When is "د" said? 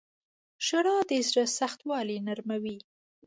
1.09-1.11